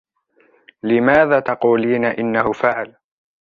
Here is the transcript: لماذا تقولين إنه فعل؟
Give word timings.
لماذا 0.83 1.39
تقولين 1.39 2.05
إنه 2.05 2.51
فعل؟ 2.51 2.95